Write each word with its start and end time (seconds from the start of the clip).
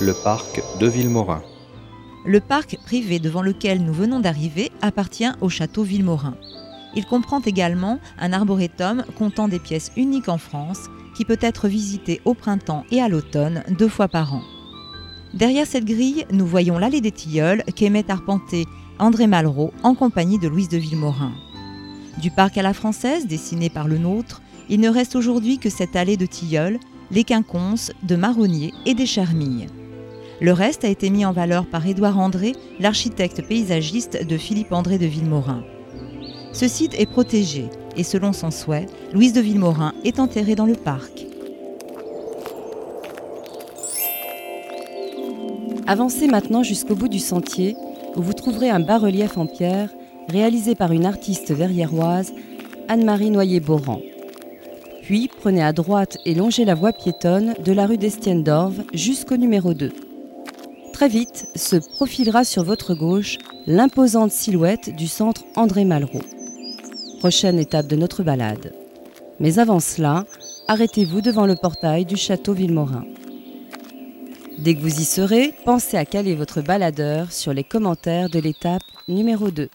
le 0.00 0.14
parc 0.14 0.62
de 0.78 0.86
Villemorin. 0.86 1.42
Le 2.24 2.40
parc 2.40 2.78
privé 2.84 3.18
devant 3.18 3.42
lequel 3.42 3.82
nous 3.82 3.92
venons 3.92 4.20
d'arriver 4.20 4.70
appartient 4.80 5.30
au 5.40 5.48
château 5.48 5.82
Villemorin. 5.82 6.36
Il 6.94 7.04
comprend 7.04 7.40
également 7.40 7.98
un 8.18 8.32
arboretum 8.32 9.04
comptant 9.16 9.48
des 9.48 9.58
pièces 9.58 9.90
uniques 9.96 10.28
en 10.28 10.38
France 10.38 10.84
qui 11.16 11.24
peut 11.24 11.38
être 11.40 11.66
visité 11.66 12.20
au 12.24 12.34
printemps 12.34 12.84
et 12.92 13.02
à 13.02 13.08
l'automne 13.08 13.64
deux 13.76 13.88
fois 13.88 14.06
par 14.06 14.34
an. 14.34 14.42
Derrière 15.34 15.66
cette 15.66 15.84
grille, 15.84 16.26
nous 16.30 16.46
voyons 16.46 16.78
l'allée 16.78 17.00
des 17.00 17.12
Tilleuls 17.12 17.64
qu'aimait 17.74 18.10
arpenter 18.10 18.66
André 19.00 19.26
Malraux 19.26 19.72
en 19.82 19.94
compagnie 19.94 20.38
de 20.38 20.48
Louise 20.48 20.68
de 20.68 20.78
Villemorin. 20.78 21.32
Du 22.22 22.30
parc 22.30 22.56
à 22.56 22.62
la 22.62 22.72
française, 22.72 23.26
dessiné 23.26 23.68
par 23.68 23.88
le 23.88 23.98
nôtre, 23.98 24.42
il 24.68 24.80
ne 24.80 24.90
reste 24.90 25.16
aujourd'hui 25.16 25.58
que 25.58 25.70
cette 25.70 25.96
allée 25.96 26.16
de 26.16 26.26
tilleuls, 26.26 26.78
les 27.10 27.24
quinconces, 27.24 27.90
de 28.04 28.16
marronniers 28.16 28.72
et 28.86 28.94
des 28.94 29.06
charmilles. 29.06 29.66
Le 30.40 30.52
reste 30.52 30.84
a 30.84 30.88
été 30.88 31.10
mis 31.10 31.24
en 31.24 31.32
valeur 31.32 31.66
par 31.66 31.84
Édouard 31.86 32.18
André, 32.18 32.52
l'architecte 32.78 33.42
paysagiste 33.42 34.24
de 34.24 34.36
Philippe-André 34.36 34.96
de 34.98 35.06
Villemorin. 35.06 35.64
Ce 36.52 36.68
site 36.68 36.94
est 36.98 37.10
protégé 37.10 37.66
et 37.96 38.04
selon 38.04 38.32
son 38.32 38.52
souhait, 38.52 38.86
Louise 39.12 39.32
de 39.32 39.40
Villemorin 39.40 39.94
est 40.04 40.20
enterrée 40.20 40.54
dans 40.54 40.66
le 40.66 40.74
parc. 40.74 41.26
Avancez 45.88 46.28
maintenant 46.28 46.62
jusqu'au 46.62 46.94
bout 46.94 47.08
du 47.08 47.18
sentier 47.18 47.74
où 48.14 48.22
vous 48.22 48.32
trouverez 48.32 48.70
un 48.70 48.80
bas-relief 48.80 49.38
en 49.38 49.46
pierre 49.46 49.90
réalisé 50.28 50.74
par 50.74 50.92
une 50.92 51.06
artiste 51.06 51.52
verriéroise, 51.52 52.32
Anne-Marie 52.88 53.30
Noyer-Boran. 53.30 54.00
Puis 55.02 55.28
prenez 55.40 55.62
à 55.62 55.72
droite 55.72 56.18
et 56.26 56.34
longez 56.34 56.64
la 56.64 56.74
voie 56.74 56.92
piétonne 56.92 57.54
de 57.64 57.72
la 57.72 57.86
rue 57.86 57.96
d'Estienne 57.96 58.44
d'Orve 58.44 58.82
jusqu'au 58.92 59.36
numéro 59.36 59.74
2. 59.74 60.07
Très 60.98 61.08
vite 61.08 61.46
se 61.54 61.76
profilera 61.76 62.42
sur 62.42 62.64
votre 62.64 62.92
gauche 62.92 63.38
l'imposante 63.68 64.32
silhouette 64.32 64.96
du 64.96 65.06
centre 65.06 65.44
André 65.54 65.84
Malraux. 65.84 66.24
Prochaine 67.20 67.60
étape 67.60 67.86
de 67.86 67.94
notre 67.94 68.24
balade. 68.24 68.74
Mais 69.38 69.60
avant 69.60 69.78
cela, 69.78 70.24
arrêtez-vous 70.66 71.20
devant 71.20 71.46
le 71.46 71.54
portail 71.54 72.04
du 72.04 72.16
château 72.16 72.52
Villemorin. 72.52 73.04
Dès 74.58 74.74
que 74.74 74.80
vous 74.80 75.00
y 75.00 75.04
serez, 75.04 75.54
pensez 75.64 75.96
à 75.96 76.04
caler 76.04 76.34
votre 76.34 76.62
baladeur 76.62 77.30
sur 77.30 77.54
les 77.54 77.62
commentaires 77.62 78.28
de 78.28 78.40
l'étape 78.40 78.82
numéro 79.06 79.52
2. 79.52 79.68